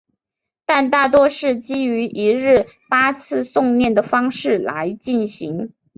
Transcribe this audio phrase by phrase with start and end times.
[0.65, 5.71] 但大多是基于一日八次诵念的方式来进行。